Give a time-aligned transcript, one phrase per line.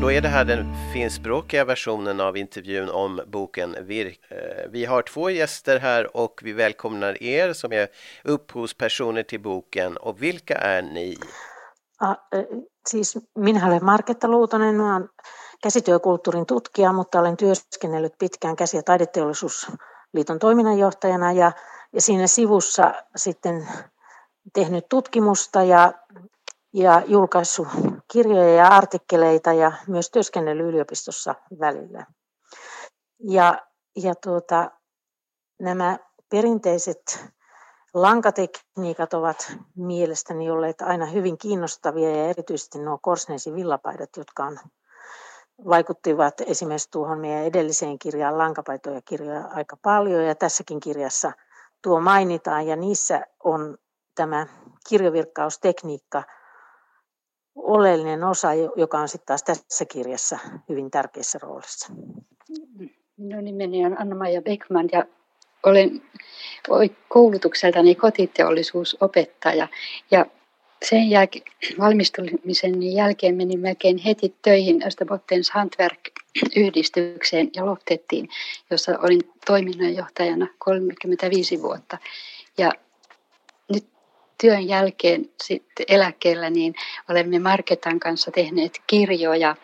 [0.00, 4.20] då är det här den finspråkiga versionen av intervjun om boken Virk.
[4.30, 7.88] Eh, vi har två gäster här och vi välkomnar er som är
[8.24, 9.96] upphovspersoner till boken.
[9.96, 11.16] Och vilka är ni?
[12.00, 12.16] Ah,
[12.88, 15.08] siis minä olen Marketta Luutonen, mä olen
[15.62, 21.52] käsityökulttuurin tutkija, mutta olen työskennellyt pitkään käsi- ja taideteollisuusliiton toiminnanjohtajana ja,
[21.92, 23.68] ja siinä sivussa sitten
[24.52, 25.92] tehnyt tutkimusta ja
[26.72, 27.68] ja julkaissut
[28.12, 32.06] kirjoja ja artikkeleita ja myös työskennellyt yliopistossa välillä.
[33.20, 34.70] Ja, ja tuota,
[35.60, 37.24] nämä perinteiset
[37.94, 44.58] lankatekniikat ovat mielestäni olleet aina hyvin kiinnostavia ja erityisesti nuo Korsneisin villapaidat, jotka on,
[45.68, 51.32] vaikuttivat esimerkiksi tuohon meidän edelliseen kirjaan lankapaitoja kirjoja aika paljon ja tässäkin kirjassa
[51.82, 53.78] tuo mainitaan ja niissä on
[54.14, 54.46] tämä
[54.88, 56.22] kirjovirkkaustekniikka–
[57.56, 61.92] oleellinen osa, joka on sitten taas tässä kirjassa hyvin tärkeässä roolissa.
[63.16, 65.04] Minun nimeni on Anna-Maija Beckman ja
[65.62, 66.02] olen
[67.08, 69.68] koulutukseltani kotiteollisuusopettaja
[70.10, 70.26] ja
[70.88, 71.44] sen jälkeen,
[71.78, 78.28] valmistumisen jälkeen menin melkein heti töihin Österbottens Hantverk-yhdistykseen ja Loftettiin,
[78.70, 81.98] jossa olin toiminnanjohtajana 35 vuotta.
[82.58, 82.72] Ja
[84.40, 86.74] työn jälkeen sitten eläkkeellä, niin
[87.10, 89.56] olemme Marketan kanssa tehneet kirjoja.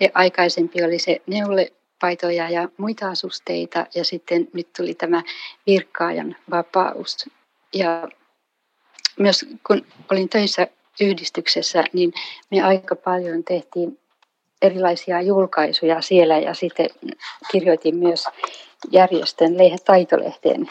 [0.00, 5.22] Ja aikaisempi oli se neulepaitoja ja muita asusteita ja sitten nyt tuli tämä
[5.66, 7.28] virkkaajan vapaus.
[7.74, 8.08] Ja
[9.18, 10.66] myös kun olin töissä
[11.00, 12.12] yhdistyksessä, niin
[12.50, 13.98] me aika paljon tehtiin
[14.62, 16.88] erilaisia julkaisuja siellä ja sitten
[17.52, 18.24] kirjoitin myös
[18.90, 19.52] järjestön
[19.84, 20.70] taitolehteen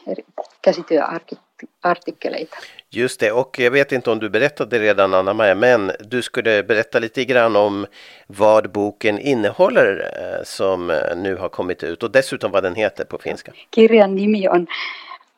[0.61, 2.57] käsityöartikkeleita.
[2.89, 6.99] Just det, och jag vet inte om du berättade redan Anna-Maja, men du skulle berätta
[6.99, 7.85] lite grann om
[8.27, 13.05] vad boken innehåller eh, som eh, nu har kommit ut och dessutom vad den heter
[13.05, 13.51] på finska.
[13.75, 14.67] Kirjan nimi on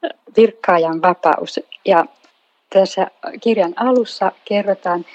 [0.03, 2.05] eh, Virkkaajan vapaus ja
[2.69, 3.07] tässä
[3.43, 5.05] kirjan alussa kerrotaan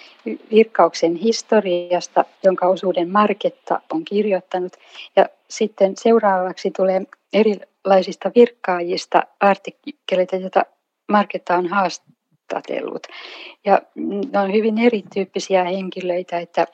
[0.51, 4.73] virkauksen historiasta, jonka osuuden Marketta on kirjoittanut.
[5.17, 7.03] Ja sitten seuraavaksi tulee
[7.33, 10.65] erilaisista virkkaajista artikkeleita, joita
[11.09, 11.69] Marketta on
[12.55, 13.07] haastatellut.
[13.65, 13.83] Ja
[14.33, 16.67] ne on hyvin erityyppisiä henkilöitä, että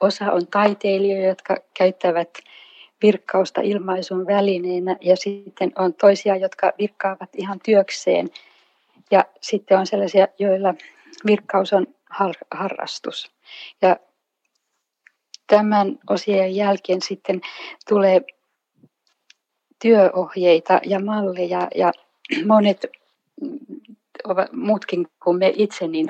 [0.00, 2.30] osa on taiteilijoita, jotka käyttävät
[3.02, 8.28] virkkausta ilmaisun välineenä ja sitten on toisia, jotka virkkaavat ihan työkseen–
[9.10, 10.74] ja sitten on sellaisia, joilla
[11.26, 13.30] virkkaus on har- harrastus.
[13.82, 13.96] Ja
[15.46, 17.40] tämän osien jälkeen sitten
[17.88, 18.20] tulee
[19.82, 21.92] työohjeita ja malleja ja
[22.46, 22.86] monet
[24.28, 26.06] ovat, muutkin kuin me itse, niin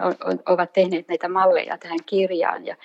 [0.47, 2.67] ovat tehneet näitä malleja tähän kirjaan.
[2.67, 2.77] Ja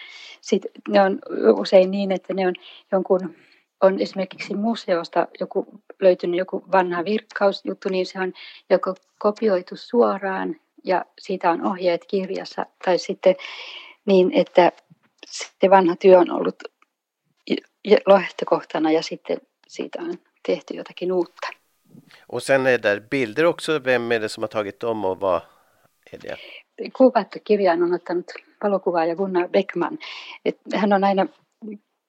[0.41, 1.19] sit ne on
[1.57, 2.53] usein niin, että ne on
[2.91, 3.35] jonkun
[3.81, 5.65] on esimerkiksi museosta joku,
[5.99, 8.33] löytynyt joku vanha virkkausjuttu, niin se on
[8.69, 13.35] joko kopioitu suoraan ja siitä on ohjeet kirjassa, tai sitten
[14.05, 14.71] niin, että
[15.25, 16.55] se vanha työ on ollut
[18.07, 19.37] lähtökohtana ja sitten
[19.67, 20.13] siitä on
[20.47, 21.47] tehty jotakin uutta.
[22.29, 23.79] Och sen är där bilder också.
[23.79, 25.41] Vem är det som har tagit dem och vad
[26.11, 26.37] är det?
[26.93, 28.31] Kuvattu kirjaan on ottanut
[28.61, 29.97] valokuvaaja Gunnar Beckman.
[30.43, 31.27] Et hän on aina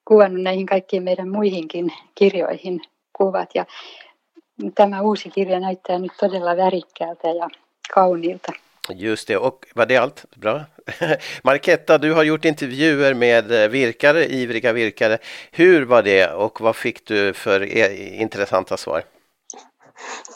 [0.04, 2.80] kuvannut näihin kaikkiin meidän muihinkin kirjoihin
[3.18, 3.54] kuvat.
[3.54, 3.64] Ja
[4.74, 7.48] tämä uusi kirja näyttää nyt todella värikkäältä ja
[7.94, 8.52] kauniilta.
[8.94, 10.24] Just det, och var det allt?
[10.40, 10.60] Bra.
[11.44, 15.18] Marketta, du har gjort intervjuer med eh, virkare, ivriga virkare.
[15.52, 19.02] Hur var det och vad fick du för eh, intressanta svar?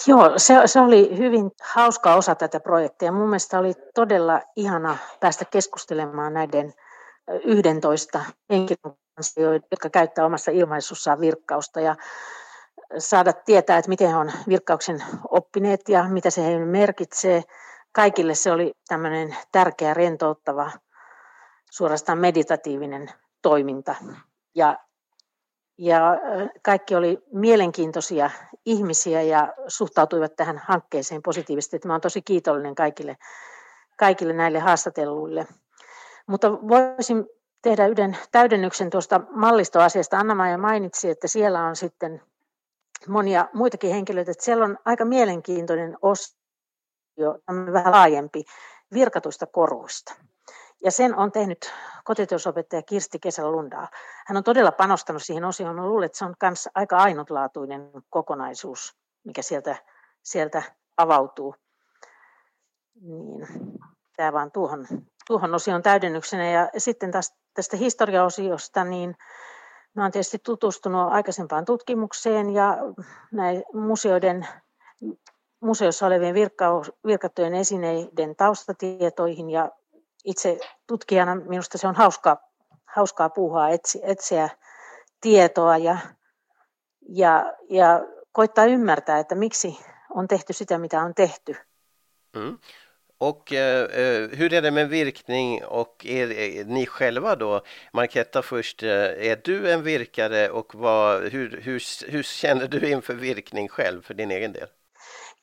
[0.06, 3.12] Joo, se, se oli hyvin hauska osa tätä projektia.
[3.12, 6.74] Mun mielestä oli todella ihana päästä keskustelemaan näiden
[7.44, 8.96] 11 henkilön
[9.70, 11.96] jotka käyttää omassa ilmaisussaan virkkausta ja
[12.98, 17.42] saada tietää, että miten he on virkkauksen oppineet ja mitä se heille merkitsee.
[17.92, 20.70] Kaikille se oli tämmöinen tärkeä, rentouttava,
[21.70, 23.10] suorastaan meditatiivinen
[23.42, 23.94] toiminta.
[24.54, 24.78] Ja,
[25.78, 26.16] ja
[26.62, 28.30] kaikki oli mielenkiintoisia
[28.66, 31.80] ihmisiä ja suhtautuivat tähän hankkeeseen positiivisesti.
[31.84, 33.16] Mä olen tosi kiitollinen kaikille,
[33.98, 35.46] kaikille näille haastatelluille.
[36.26, 37.26] Mutta voisin
[37.62, 40.18] tehdä yhden täydennyksen tuosta mallistoasiasta.
[40.18, 42.22] Anna-Maija mainitsi, että siellä on sitten
[43.08, 47.38] monia muitakin henkilöitä, että siellä on aika mielenkiintoinen osio,
[47.72, 48.44] vähän laajempi,
[48.92, 50.14] virkatuista koruista.
[50.84, 51.72] Ja sen on tehnyt
[52.04, 53.88] kotiteosopettaja Kirsti Kesälundaa.
[54.26, 55.76] Hän on todella panostanut siihen osioon.
[55.76, 59.76] Mä luulen, että se on myös aika ainutlaatuinen kokonaisuus, mikä sieltä,
[60.22, 60.62] sieltä
[60.96, 61.54] avautuu.
[63.00, 63.46] Niin,
[64.16, 64.86] tämä vaan tuohon,
[65.26, 66.50] tuohon osioon täydennyksenä.
[66.50, 69.16] Ja sitten taas tästä historiaosiosta, niin
[69.94, 72.78] Mä olen tietysti tutustunut aikaisempaan tutkimukseen ja
[73.32, 74.46] näin museoiden,
[75.60, 76.34] museossa olevien
[77.06, 79.70] virkatyön esineiden taustatietoihin ja
[80.24, 82.36] itse tutkijana minusta se on hauskaa,
[82.84, 84.48] hauskaa puuhaa etsiä, etsiä
[85.20, 85.98] tietoa ja,
[87.08, 88.00] ja, ja
[88.32, 89.78] koittaa ymmärtää, että miksi
[90.10, 91.56] on tehty sitä, mitä on tehty.
[92.36, 92.58] Mm.
[93.18, 97.60] Och eh, eh hur är det med virkning och er, er, ni själva då?
[97.92, 103.14] Marketta först, eh, är du en virkare och vad, hur, hur, hur känner du inför
[103.14, 104.68] virkning själv för din egen del?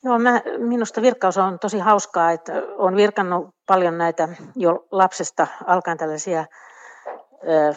[0.04, 5.98] Joo, mä, minusta virkaus on tosi hauskaa, että olen virkannut paljon näitä jo lapsesta alkaen
[5.98, 6.44] tällaisia
[7.48, 7.74] ö,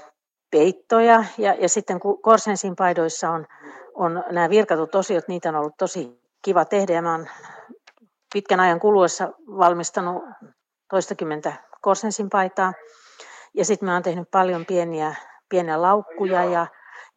[0.51, 3.45] peittoja ja, ja sitten kun Korsensin paidoissa on,
[3.94, 7.30] on nämä virkatut osiot, niitä on ollut tosi kiva tehdä ja mä olen
[8.33, 10.24] pitkän ajan kuluessa valmistanut
[10.89, 12.74] toistakymmentä korsensin paitaa.
[13.54, 15.16] Ja sitten mä oon tehnyt paljon pieniä,
[15.50, 16.68] pieniä laukkuja ja,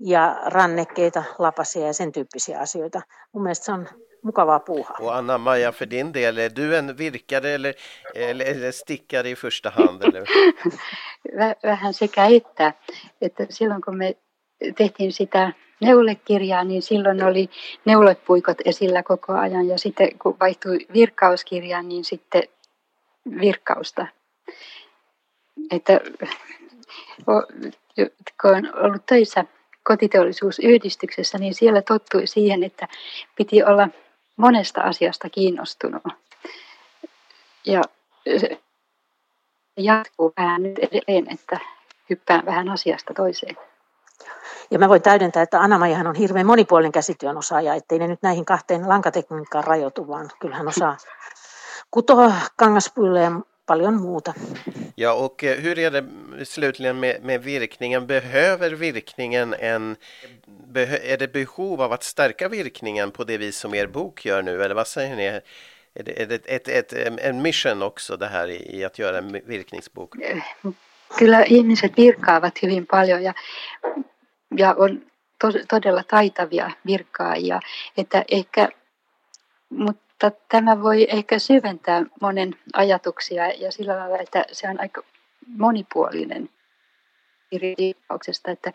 [0.01, 3.01] ja rannekkeita, lapasia ja sen tyyppisiä asioita.
[3.33, 3.89] Mun mielestä se on
[4.23, 4.97] mukavaa puuhaa.
[5.01, 7.75] Och Anna-Maja, för din del, är du en virkare eller,
[8.15, 10.03] eller, eller stickare i första hand?
[10.03, 10.25] Eller?
[11.63, 12.73] Vähän sekä että,
[13.21, 14.15] että silloin kun me
[14.77, 17.51] tehtiin sitä neulekirjaa, niin silloin oli
[17.85, 19.69] neulepuikot esillä koko ajan.
[19.69, 22.43] Ja sitten kun vaihtui virkkauskirjaan, niin sitten
[23.41, 24.07] virkkausta.
[25.71, 26.01] Että
[28.41, 29.45] kun on ollut töissä
[29.85, 32.89] kotiteollisuusyhdistyksessä, niin siellä tottui siihen, että
[33.37, 33.89] piti olla
[34.39, 36.03] monesta asiasta kiinnostunut.
[37.67, 37.83] Ja
[38.41, 38.61] se
[39.77, 41.61] jatkuu vähän nyt edelleen, että
[42.11, 43.57] hyppään vähän asiasta toiseen.
[44.71, 48.45] Ja mä voin täydentää, että Anna-Maijahan on hirveän monipuolinen käsityön osaaja, ettei ne nyt näihin
[48.45, 50.97] kahteen lankatekniikkaan rajoitu, vaan kyllähän osaa
[51.91, 53.33] kutoa kangaspylle ja
[53.67, 54.35] paljon muuta.
[55.01, 56.05] Ja, och eh, hur är det
[56.45, 58.07] slutligen med, med virkningen?
[58.07, 59.97] Behöver virkningen en...
[61.03, 64.63] är det behov av att stärka virkningen på det vis som er bok gör nu?
[64.63, 65.27] Eller vad säger ni?
[65.95, 69.19] Är det, är det ett, ett, en mission också det här i, i att göra
[69.19, 70.15] en virkningsbok?
[71.19, 73.33] Kyllä ihmiset virkaavat hyvin paljon ja
[74.49, 75.01] ja on
[75.39, 77.61] to, todella taitavia virkaajia,
[77.97, 78.69] että ehkä,
[79.69, 80.08] mutta
[80.49, 85.03] tämä voi ehkä syventää monen ajatuksia ja sillä lailla, että se on aika
[85.47, 86.51] monipuolinen
[87.79, 88.73] virkkauksesta, että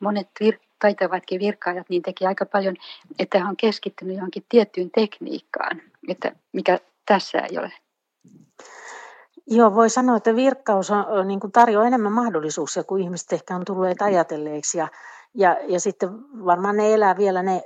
[0.00, 2.76] monet vir, taitavatkin virkaajat niin tekee aika paljon,
[3.18, 7.72] että he on keskittynyt johonkin tiettyyn tekniikkaan, että mikä tässä ei ole.
[9.46, 14.02] Joo, voi sanoa, että virkkaus on, niin tarjoaa enemmän mahdollisuuksia kuin ihmiset ehkä on tulleet
[14.02, 14.78] ajatelleeksi.
[14.78, 14.88] Ja,
[15.34, 16.10] ja, ja sitten
[16.44, 17.62] varmaan ne elää vielä ne,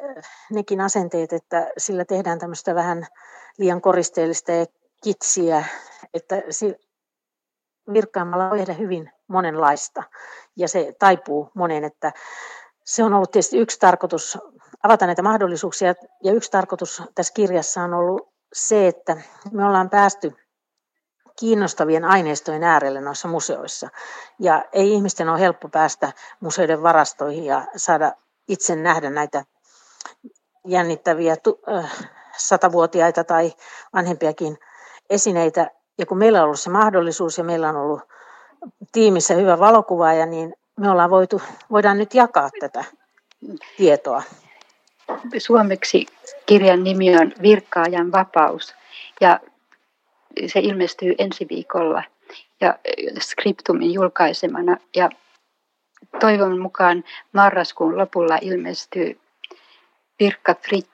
[0.51, 3.07] nekin asenteet, että sillä tehdään tämmöistä vähän
[3.59, 4.67] liian koristeellista ja
[5.03, 5.65] kitsiä,
[6.15, 6.43] että
[7.93, 10.03] virkkaamalla voi tehdä hyvin monenlaista.
[10.57, 12.13] Ja se taipuu monen, että
[12.85, 14.39] se on ollut tietysti yksi tarkoitus
[14.83, 15.95] avata näitä mahdollisuuksia.
[16.23, 19.17] Ja yksi tarkoitus tässä kirjassa on ollut se, että
[19.53, 20.33] me ollaan päästy
[21.39, 23.89] kiinnostavien aineistojen äärelle noissa museoissa.
[24.39, 28.13] Ja ei ihmisten ole helppo päästä museoiden varastoihin ja saada
[28.49, 29.45] itse nähdä näitä
[30.67, 31.37] jännittäviä
[32.37, 33.53] satavuotiaita tai
[33.93, 34.59] vanhempiakin
[35.11, 35.71] esineitä.
[35.99, 38.03] Ja kun meillä on ollut se mahdollisuus ja meillä on ollut
[38.93, 42.85] tiimissä hyvä valokuvaaja, niin me ollaan voitu, voidaan nyt jakaa tätä
[43.77, 44.23] tietoa.
[45.39, 46.07] Suomeksi
[46.47, 48.75] kirjan nimi on Virkkaajan vapaus.
[49.21, 49.41] Ja
[50.47, 52.03] se ilmestyy ensi viikolla
[52.61, 52.79] ja
[53.21, 54.77] Skriptumin julkaisemana.
[54.97, 55.11] Ja
[56.21, 59.21] toivon mukaan marraskuun lopulla ilmestyy
[60.19, 60.93] Pirkka Fritt.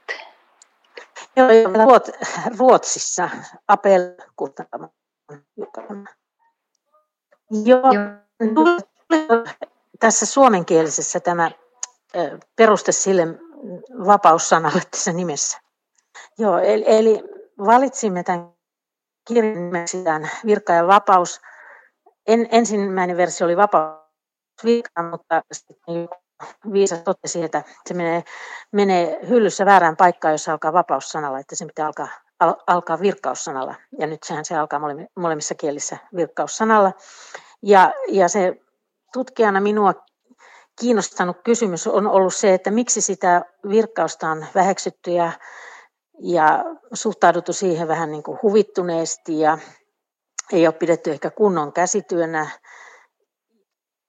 [1.36, 1.48] Joo,
[2.58, 3.30] Ruotsissa
[3.68, 4.00] Apel
[7.64, 7.82] Joo,
[10.00, 11.50] tässä suomenkielisessä tämä
[12.56, 13.26] peruste sille
[14.06, 15.60] vapaussanalle tässä nimessä.
[16.38, 17.22] Joo, eli, eli
[17.58, 18.53] valitsimme tämän
[19.28, 21.40] kirjan Virka ja vapaus.
[22.26, 24.04] En, ensimmäinen versio oli vapaus
[24.64, 26.08] virka, mutta sitten
[26.72, 28.24] viisas totesi, että se menee,
[28.72, 32.08] menee hyllyssä väärään paikkaan, jos alkaa vapaussanalla, että se pitää alkaa,
[32.40, 33.74] al, alkaa virkkaussanalla.
[33.98, 34.80] Ja nyt sehän se alkaa
[35.16, 36.92] molemmissa kielissä virkkaussanalla.
[37.62, 38.56] Ja, ja se
[39.12, 39.94] tutkijana minua
[40.80, 45.32] kiinnostanut kysymys on ollut se, että miksi sitä virkkausta on väheksytty ja
[46.18, 49.58] ja suhtauduttu siihen vähän niin kuin huvittuneesti ja
[50.52, 52.50] ei ole pidetty ehkä kunnon käsityönä,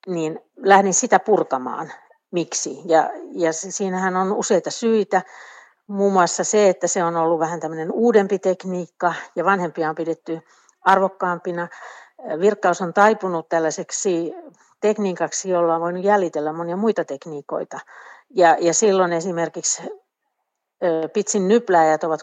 [0.07, 1.91] niin lähdin sitä purkamaan.
[2.31, 2.81] Miksi?
[2.85, 5.21] Ja, ja siinähän on useita syitä.
[5.87, 10.39] Muun muassa se, että se on ollut vähän tämmöinen uudempi tekniikka ja vanhempia on pidetty
[10.81, 11.67] arvokkaampina.
[12.39, 14.33] Virkkaus on taipunut tällaiseksi
[14.79, 17.79] tekniikaksi, jolla on voinut jäljitellä monia muita tekniikoita.
[18.29, 19.83] Ja, ja silloin esimerkiksi
[21.13, 22.19] pitsin nypläjät ovat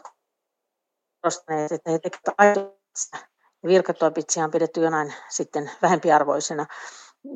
[1.20, 3.18] korostaneet, että he tekevät aitoista.
[3.66, 6.66] Virkattua pitsiä on pidetty jonain sitten vähempiarvoisena.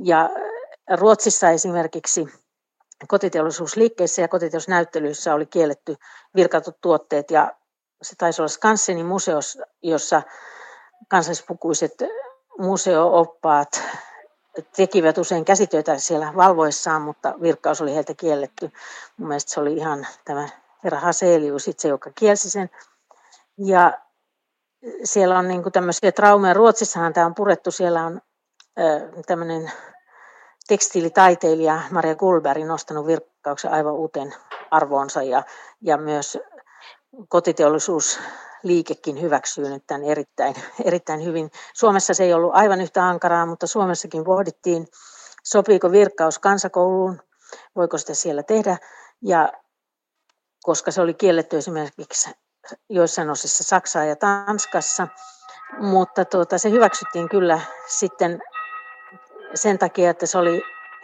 [0.04, 0.30] Ja
[0.96, 2.26] Ruotsissa esimerkiksi
[3.08, 5.96] kotiteollisuusliikkeissä ja kotiteollisuusnäyttelyissä oli kielletty
[6.36, 7.52] virkatut tuotteet ja
[8.02, 10.22] se taisi olla Skansenin museossa, jossa
[11.08, 11.92] kansallispukuiset
[12.58, 13.82] museooppaat
[14.76, 18.70] tekivät usein käsityötä siellä valvoissaan, mutta virkkaus oli heiltä kielletty.
[19.16, 20.48] Mun mielestä se oli ihan tämä
[20.86, 22.70] herra Haselius itse, joka kielsi sen.
[23.58, 23.98] Ja
[25.04, 26.54] siellä on niin kuin tämmöisiä traumeja.
[26.54, 27.70] Ruotsissahan tämä on purettu.
[27.70, 28.20] Siellä on
[29.26, 29.72] tämmöinen
[30.68, 34.34] tekstiilitaiteilija Maria Gulberg nostanut virkkauksen aivan uuteen
[34.70, 35.42] arvoonsa ja,
[35.80, 36.38] ja myös
[37.28, 41.50] kotiteollisuusliikekin hyväksyy nyt tämän erittäin, erittäin hyvin.
[41.74, 44.88] Suomessa se ei ollut aivan yhtä ankaraa, mutta Suomessakin pohdittiin,
[45.44, 47.20] sopiiko virkkaus kansakouluun,
[47.76, 48.78] voiko sitä siellä tehdä.
[49.22, 49.52] Ja
[50.66, 52.30] koska se oli kielletty esimerkiksi
[52.88, 55.08] joissain osissa Saksaa ja Tanskassa,
[55.78, 58.42] mutta tuota, se hyväksyttiin kyllä sitten
[59.54, 60.62] sen takia, että se oli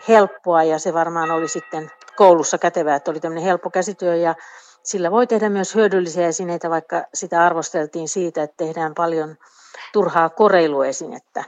[0.09, 4.35] helppoa ja se varmaan oli sitten koulussa kätevää, että oli tämmöinen helppo käsityö ja
[4.83, 9.37] sillä voi tehdä myös hyödyllisiä esineitä, vaikka sitä arvosteltiin siitä, että tehdään paljon
[9.92, 11.45] turhaa koreiluesinettä.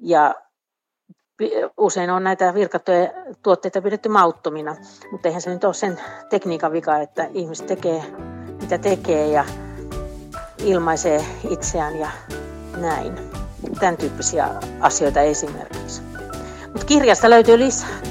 [0.00, 0.34] Ja
[1.76, 3.08] usein on näitä virkattuja
[3.42, 4.76] tuotteita pidetty mauttomina,
[5.12, 8.04] mutta eihän se nyt ole sen tekniikan vika, että ihmiset tekee
[8.68, 9.44] mitä tekee ja
[10.64, 12.10] ilmaisee itseään ja
[12.76, 13.14] näin.
[13.80, 14.48] Tämän tyyppisiä
[14.80, 16.02] asioita esimerkiksi.
[16.72, 18.07] Mutta kirjasta löytyy lisää.